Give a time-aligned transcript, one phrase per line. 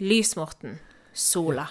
[0.00, 0.78] Lys, Morten.
[1.12, 1.68] Sola.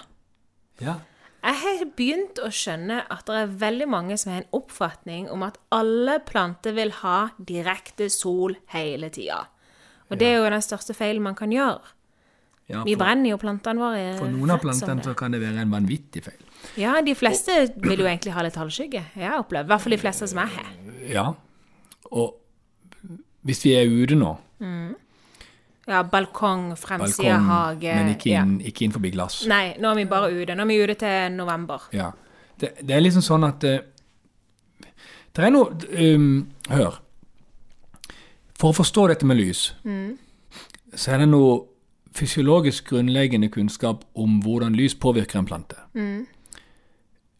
[0.82, 0.98] Ja.
[1.38, 5.44] Jeg har begynt å skjønne at det er veldig mange som har en oppfatning om
[5.46, 9.44] at alle planter vil ha direkte sol hele tida.
[10.10, 11.94] Og det er jo den største feilen man kan gjøre.
[12.68, 14.18] ja Vi brenner jo plantene våre.
[14.18, 16.42] for noen av plantene så kan det være en vanvittig feil.
[16.76, 17.52] Ja, de fleste
[17.88, 19.04] vil jo egentlig ha litt halvskygge.
[19.16, 19.68] Jeg har opplevd.
[19.68, 20.72] I hvert fall de fleste som jeg har.
[21.08, 21.26] Ja.
[22.10, 22.34] Og
[23.46, 24.34] hvis vi er ute nå,
[25.88, 28.42] Ja, balkong, fremside balkong, hage men ikke, ja.
[28.44, 29.40] inn, ikke innenfor glass.
[29.48, 30.56] Nei, nå er vi bare ute.
[30.56, 31.88] Nå er vi ute til november.
[31.96, 32.10] Ja.
[32.60, 33.78] Det, det er liksom sånn at uh,
[35.32, 36.98] Det er noe um, Hør.
[38.58, 39.68] For å forstå dette med lys,
[40.98, 41.60] så er det noe
[42.18, 45.78] fysiologisk grunnleggende kunnskap om hvordan lys påvirker en plante.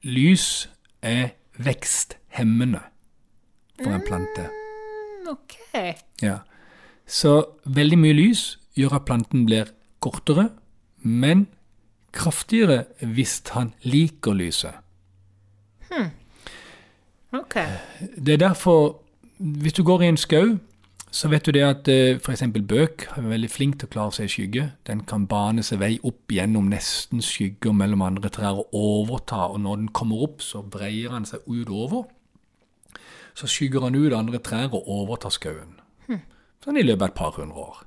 [0.06, 0.68] Lys
[1.02, 2.84] er veksthemmende
[3.82, 4.46] for en plante.
[4.46, 5.56] Mm, OK.
[6.22, 6.38] Ja.
[7.08, 9.72] Så veldig mye lys gjør at planten blir
[10.04, 10.50] kortere,
[11.00, 11.46] men
[12.12, 14.74] kraftigere hvis han liker lyset.
[17.32, 17.56] ok.
[18.16, 19.00] Det er derfor,
[19.38, 20.58] hvis du går i en skau,
[21.10, 21.88] så vet du det at
[22.20, 22.42] f.eks.
[22.68, 24.66] bøk er veldig flink til å klare seg i skygge.
[24.84, 29.62] Den kan bane seg vei opp gjennom nesten skygger mellom andre trær og overta, og
[29.64, 32.04] når den kommer opp, så breier han seg utover.
[33.32, 35.78] Så skygger han ut andre trær og overtar skauen.
[36.64, 37.82] Sånn i løpet av et par hundre år.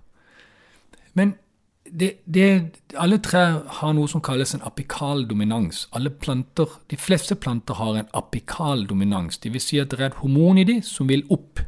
[1.17, 1.35] Men
[1.91, 2.45] det, det,
[2.95, 5.87] alle trær har noe som kalles en apikal dominans.
[5.91, 9.37] Alle planter, De fleste planter har en apikal dominans.
[9.37, 11.59] Det vil si at det er et hormon i dem som vil opp.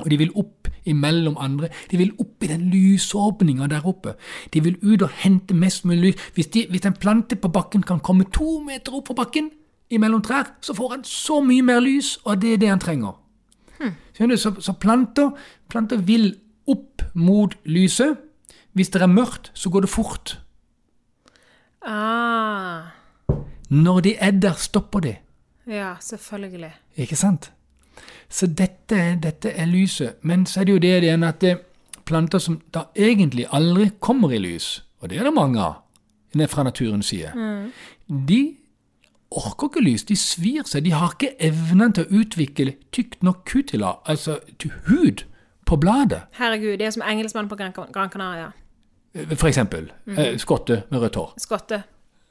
[0.00, 1.68] Og de vil opp imellom andre.
[1.90, 4.14] De vil opp i den lysåpninga der oppe.
[4.54, 6.30] De vil ut og hente mest mulig lys.
[6.34, 9.50] Hvis, de, hvis en plante på bakken kan komme to meter opp på bakken
[9.90, 13.20] imellom trær, så får han så mye mer lys, og det er det han trenger.
[13.78, 14.36] Du?
[14.36, 15.30] Så, så planter,
[15.68, 16.34] planter vil
[16.70, 18.16] opp mot lyset.
[18.74, 20.38] Hvis det er mørkt, så går det fort.
[21.86, 22.90] Ah.
[23.70, 25.16] Når de er der, stopper de.
[25.66, 26.72] Ja, selvfølgelig.
[26.96, 27.52] Ikke sant?
[28.28, 30.18] Så dette, dette er lyset.
[30.22, 31.58] Men så er det jo det igjen at det
[32.04, 35.80] planter som da egentlig aldri kommer i lys, og det er det mange av
[36.50, 37.30] fra naturens side,
[38.08, 38.56] de
[39.36, 40.04] orker ikke lys.
[40.08, 40.84] De svir seg.
[40.84, 45.24] De har ikke evnen til å utvikle tykt nok kutila, altså til hud,
[45.66, 46.22] på bladet.
[46.38, 47.72] Herregud, det er som engelskmann på Gran,
[48.10, 48.50] Canaria.
[49.36, 49.90] For eksempel.
[50.16, 51.34] eh, skotte med rødt hår.
[51.38, 51.82] Skotte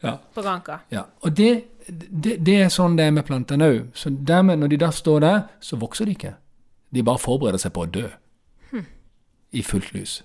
[0.03, 0.18] Ja.
[0.36, 0.78] på Granca.
[0.92, 3.86] Ja, og det, det, det er sånn det er med plantene òg.
[3.96, 6.34] Så dermed, når de da står der, så vokser de ikke.
[6.94, 8.09] De bare forbereder seg på å dø.
[9.53, 10.24] I fullt lys.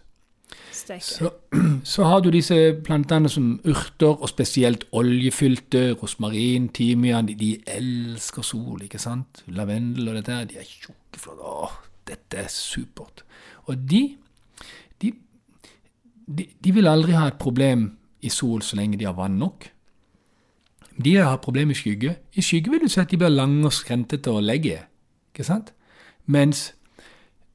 [1.00, 1.30] Så,
[1.84, 7.28] så har du disse plantene som urter, og spesielt oljefylte, rosmarin, timian.
[7.28, 9.42] De, de elsker sol, ikke sant?
[9.46, 10.48] Lavendel og dette her.
[10.48, 11.44] De er tjukke, flotte.
[11.44, 11.76] Åh,
[12.08, 13.24] dette er supert.
[13.68, 14.02] Og de,
[15.02, 15.12] de,
[16.64, 17.90] de, vil aldri ha et problem
[18.24, 19.68] i sol så lenge de har vann nok.
[20.98, 22.16] De har problem i skygge.
[22.34, 24.80] I skygge vil du si at de blir lange og skrentete å legge.
[25.30, 25.60] Ikke?
[26.26, 26.72] Mens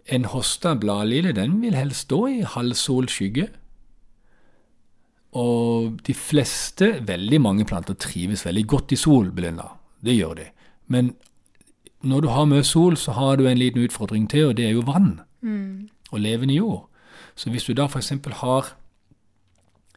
[0.06, 3.48] en hosta bladlille, den vil helst stå i halvsol skygge.
[5.34, 9.72] Og de fleste, veldig mange planter, trives veldig godt i sol, Belinda.
[10.04, 10.48] Det gjør de.
[10.88, 11.16] Men
[12.04, 14.76] når du har mye sol, så har du en liten utfordring til, og det er
[14.76, 15.22] jo vann.
[16.12, 16.90] Og levende jord.
[17.36, 18.12] Så hvis du da f.eks.
[18.44, 18.76] har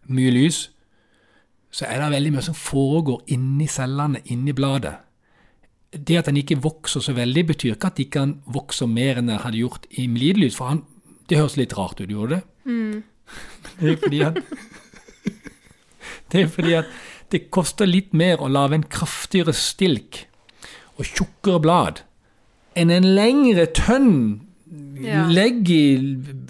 [0.06, 0.70] mye lys,
[1.70, 4.94] så er det veldig mye som foregår inni cellene, inni bladet.
[5.96, 9.18] Det at han ikke vokser så veldig, betyr ikke at han ikke vokser vokse mer
[9.20, 10.56] enn han hadde gjort i midlys.
[10.58, 10.82] For han,
[11.30, 13.02] det høres litt rart ut, gjorde det?
[13.80, 14.40] Det er fordi at
[16.32, 16.84] Det er fordi at
[17.32, 20.24] det koster litt mer å lage en kraftigere stilk
[20.96, 22.02] og tjukkere blad
[22.78, 24.42] enn en lengre tønn
[25.00, 25.26] Ja.
[25.28, 25.96] legg i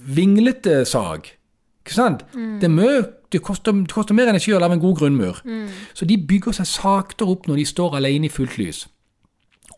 [0.06, 1.26] vinglete sag.
[1.84, 2.22] Ikke sant?
[2.60, 3.02] Det, mø,
[3.32, 5.40] det, koster, det koster mer energi å lage en god grunnmur.
[5.94, 8.84] Så de bygger seg saktere opp når de står alene i fullt lys.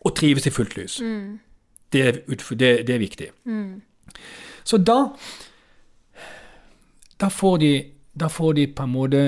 [0.08, 0.96] Og trives i fullt lys.
[1.92, 3.28] Det, er det, det er viktig.
[4.64, 4.98] Så da
[7.20, 7.72] da får, de,
[8.14, 9.22] da får de på en måte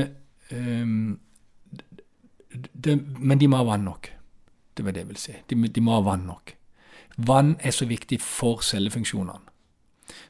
[0.50, 1.18] um,
[2.72, 4.10] de, Men de må ha vann nok.
[4.76, 5.36] Det var det jeg vil si.
[5.50, 6.54] De, de må ha vann nok.
[7.26, 9.46] Vann er så viktig for cellefunksjonene.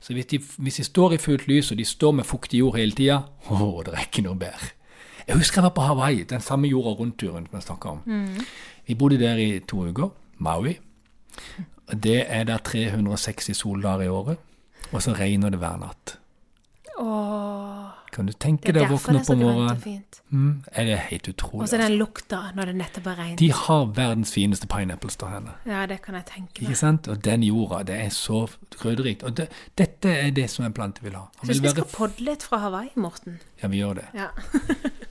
[0.01, 2.77] Så hvis de, hvis de står i fullt lys, og de står med fuktig jord
[2.77, 3.23] hele tida
[3.53, 4.73] Å, det er ikke noe bedre.
[5.29, 8.01] Jeg husker jeg var på Hawaii, den samme jorda rundt-turen som jeg snakka om.
[8.89, 10.09] Vi bodde der i to uker.
[10.41, 10.79] Maui.
[11.91, 14.39] Det er der 360 soldager i året.
[14.91, 16.17] Og så regner det hver natt.
[17.01, 17.91] Åh.
[18.11, 20.01] Kan du tenke deg å våkne opp om morgenen?
[20.35, 21.63] Mm, er det helt utrolig.
[21.63, 21.81] Og så altså.
[21.85, 23.39] den lukta når det nettopp har regnet.
[23.39, 25.55] De har verdens fineste pineapples der henne.
[25.69, 26.81] Ja, det kan jeg tenke Ikke meg.
[26.81, 27.11] sant?
[27.13, 28.43] Og den jorda, det er så
[28.75, 29.23] krydderrikt.
[29.29, 29.47] Og det,
[29.79, 31.29] dette er det som en plante vil ha.
[31.39, 33.39] Han Syns vi skal podle podde litt fra Hawaii, Morten.
[33.63, 34.09] Ja, vi gjør det.
[34.19, 34.33] Ja.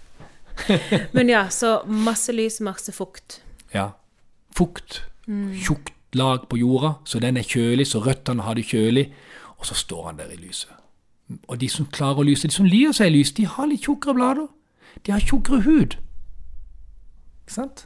[1.15, 3.39] Men ja, så masse lys, masse fukt.
[3.73, 3.93] Ja.
[4.59, 5.05] Fukt.
[5.29, 5.53] Mm.
[5.61, 9.11] Tjukt lag på jorda, så den er kjølig, så røttene har det kjølig.
[9.59, 10.73] Og så står han der i lyset.
[11.47, 13.85] Og de som klarer å lyse, de som lier seg i lys, de har litt
[13.85, 14.47] tjukkere blader.
[15.05, 15.99] De har tjukkere hud.
[17.45, 17.85] Ikke sant?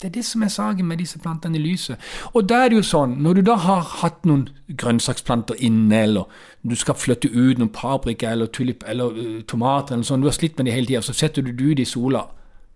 [0.00, 2.00] Det er det som er saken med disse plantene i lyset.
[2.36, 6.42] Og da er det jo sånn, når du da har hatt noen grønnsaksplanter inne, eller
[6.62, 10.36] du skal flytte ut noen paprika eller tulip eller uh, tomater, eller sånn, du har
[10.36, 12.26] slitt med dem hele tida, så setter du ut i sola,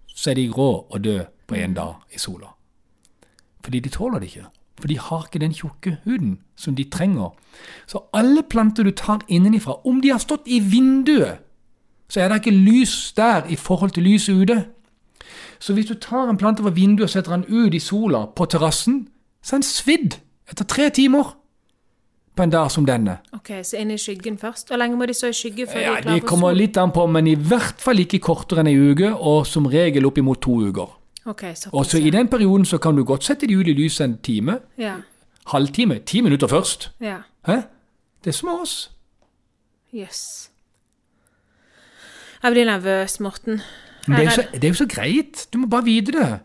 [0.09, 2.55] så er de grå og døde på én dag i sola.
[3.65, 4.49] Fordi de tåler det ikke.
[4.81, 7.35] For de har ikke den tjukke huden som de trenger.
[7.87, 11.39] Så alle planter du tar innenifra, om de har stått i vinduet,
[12.09, 14.65] så er det ikke lys der i forhold til lyset ute.
[15.61, 18.45] Så hvis du tar en plante fra vinduet og setter den ut i sola på
[18.45, 19.09] terrassen,
[19.43, 20.17] så er den svidd
[20.51, 21.37] etter tre timer
[22.37, 23.19] på en dag som denne.
[23.37, 24.71] Ok, så inn i skyggen først.
[24.71, 26.57] Hvor lenge må de stå i skygge før Ja, de er klare Det for kommer
[26.57, 30.09] litt an på, men i hvert fall ikke kortere enn ei uke, og som regel
[30.09, 30.97] oppimot to uker.
[31.27, 31.73] Ok, såpass.
[31.73, 34.19] Og så I den perioden så kan du godt sette de ut i lyset en
[34.23, 34.95] time, Ja,
[35.47, 36.91] halvtime, ti minutter først.
[37.01, 37.17] ja.
[37.47, 37.57] Hæ?
[38.25, 38.91] Det er som oss.
[39.93, 40.51] Jøss.
[42.43, 43.61] Jeg blir nervøs, Morten.
[44.07, 45.47] Det er, så, det er jo så greit.
[45.53, 46.41] Du må bare vite det.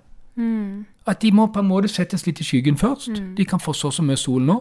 [1.08, 3.22] At de må på en måte settes litt i skyggen først.
[3.38, 4.58] De kan få så så mye sol nå.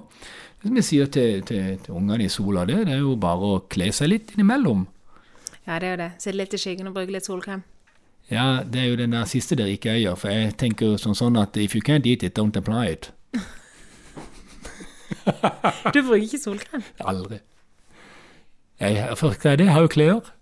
[0.63, 3.39] Det som jeg sier til, til, til ungene i sola, det, det er jo bare
[3.57, 4.87] å kle seg litt innimellom.
[5.67, 6.11] Ja, det er jo det.
[6.19, 7.63] Sitte litt i skyggen og bruke litt solkrem.
[8.31, 11.17] Ja, det er jo den der siste der ikke gjør, for jeg tenker jo sånn,
[11.19, 13.11] sånn at if you can't eat it, don't apply it.
[15.95, 16.83] Du bruker ikke solkrem.
[17.01, 17.39] Aldri.
[18.81, 19.61] Jeg, for det?
[19.61, 20.33] Jeg har jo klær.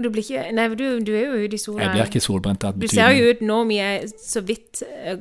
[0.00, 1.82] Du blir ikke Nei, du, du er jo ute i sola.
[1.84, 5.18] Jeg blir ikke solbrent Du ser jo ut nå vi er så vidt eh,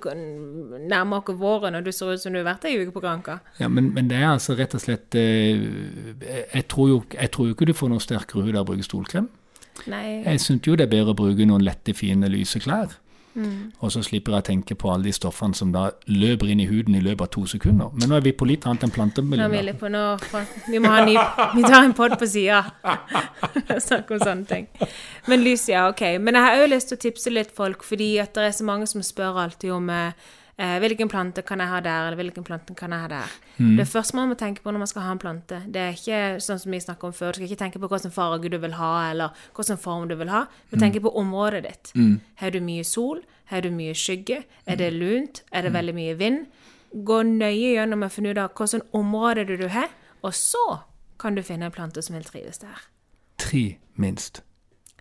[0.89, 3.39] nærmer oss våren, og du ser ut som du har vært ei uke på Granka.
[3.60, 5.60] Ja, men, men det er altså rett og slett eh,
[6.54, 8.88] jeg, tror jo, jeg tror jo ikke du får noe sterkere hud av å bruke
[8.88, 9.27] stolkrem.
[9.87, 10.23] Nei.
[10.25, 12.97] Jeg syns jo det er bedre å bruke noen lette, fine, lyse klær.
[13.39, 13.71] Mm.
[13.79, 16.65] Og så slipper jeg å tenke på alle de stoffene som da løper inn i
[16.67, 17.91] huden i løpet av to sekunder.
[17.95, 19.45] Men nå er vi på litt annet enn plantemiljø.
[20.67, 21.15] vi må ha ny
[21.55, 22.63] Vi tar en pod på sida.
[23.87, 24.67] Snakke om sånne ting.
[25.29, 26.03] Men lys, ja, OK.
[26.19, 28.67] Men jeg har òg lyst til å tipse litt folk, fordi at det er så
[28.67, 30.29] mange som spør alltid om eh,
[30.59, 33.35] hvilken plante kan jeg ha der, eller hvilken plante kan jeg ha der.
[33.79, 36.21] Det første man må tenke på når man skal ha en plante, det er ikke
[36.44, 38.75] sånn som vi snakket om før, du skal ikke tenke på hvilken farge du vil
[38.75, 40.41] ha, eller hvilken form du vil ha,
[40.71, 41.94] men tenke på området ditt.
[42.44, 43.23] Har du mye sol?
[43.53, 44.44] Har du mye skygge?
[44.67, 45.44] Er det lunt?
[45.51, 46.44] Er det veldig mye vind?
[46.91, 49.88] Gå nøye gjennom og finne ut av hvilket område du, du har,
[50.21, 50.65] og så
[51.19, 52.83] kan du finne en plante som vil trives der.
[53.39, 54.44] Tre, minst,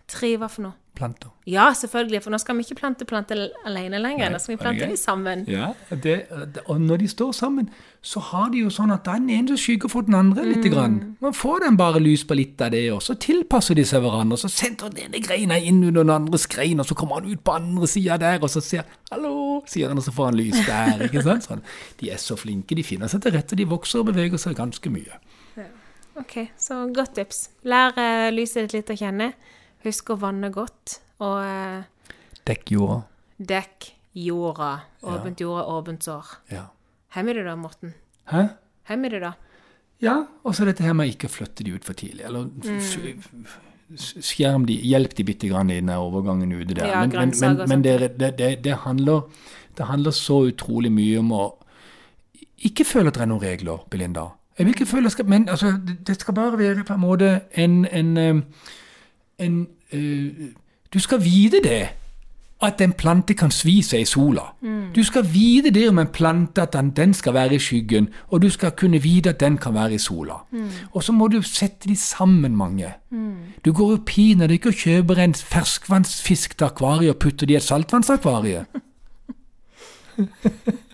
[0.09, 0.77] Tre hva for noe?
[0.99, 1.29] planter.
[1.47, 4.27] Ja, selvfølgelig, for nå skal vi ikke plante planter alene lenger.
[4.27, 5.45] Nei, Nå skal vi plante dem sammen.
[5.49, 6.17] Ja, det,
[6.65, 7.69] og når de står sammen,
[8.01, 10.67] så har de jo sånn at den ene skygger for den andre litt.
[10.69, 11.15] Grann.
[11.23, 14.37] Man får den bare lys på litt av det, og så tilpasser de seg hverandre.
[14.37, 17.43] Så sender den ene greina inn under den andres grein, og så kommer han ut
[17.43, 20.59] på andre sida der, og så sier 'hallo', sier han, og så får han lys
[20.67, 21.05] der.
[21.07, 21.47] ikke sant?
[21.47, 21.63] Sånn.
[21.99, 24.89] De er så flinke, de finner seg til rette, de vokser og beveger seg ganske
[24.91, 25.23] mye.
[26.19, 27.49] Ok, så godt tips.
[27.63, 29.31] Lær uh, lyset ditt litt å kjenne.
[29.85, 31.83] Husk å vanne godt, og eh,
[32.49, 32.97] Dekk jorda.
[33.39, 34.71] dekk jorda.
[35.07, 36.33] Åpent jorda, åpent sår.
[36.51, 36.65] Ja.
[37.15, 37.93] Har vi det da, Morten?
[38.31, 38.41] Hæ?
[38.89, 39.33] Har vi det da?
[40.03, 42.23] Ja, og så dette her med ikke å flytte de ut for tidlig.
[42.27, 43.59] Eller f-
[44.23, 46.87] skjerm de, hjelp de bitte grann i den overgangen ute der.
[46.91, 49.25] Ja, men men, men, men det, det, det, handler,
[49.77, 51.45] det handler så utrolig mye om å
[52.67, 54.27] ikke føle at det er noen regler, Belinda.
[54.59, 58.43] Jeg vil ikke føle Men altså, det, skal bare være på en måte en, en,
[59.39, 60.49] en uh,
[60.93, 61.87] Du skal vite det.
[62.61, 64.41] At en plante kan svi seg i sola.
[64.95, 68.41] Du skal vite det om en plante, at den, den skal være i skyggen, og
[68.41, 70.41] du skal kunne vite at den kan være i sola.
[70.91, 72.91] Og så må du sette de sammen, mange.
[73.65, 77.57] Du går jo pinadø ikke og kjøper en ferskvannsfisk til akvariet og putter det i
[77.61, 78.65] et saltvannsakvarie.